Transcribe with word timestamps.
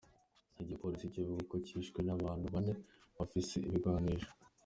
Igipolisi 0.61 1.13
kivuga 1.13 1.41
ko 1.49 1.55
yishwe 1.65 1.99
n'abantu 2.03 2.45
bane 2.53 2.73
bafise 3.17 3.53
ibigwanisho. 3.67 4.31